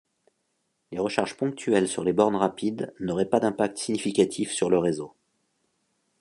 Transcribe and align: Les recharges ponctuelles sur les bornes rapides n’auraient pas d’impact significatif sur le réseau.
Les 0.91 0.97
recharges 0.97 1.35
ponctuelles 1.37 1.87
sur 1.87 2.03
les 2.03 2.11
bornes 2.11 2.35
rapides 2.35 2.91
n’auraient 2.99 3.29
pas 3.29 3.39
d’impact 3.39 3.77
significatif 3.77 4.49
sur 4.51 4.71
le 4.71 4.79
réseau. 4.79 5.15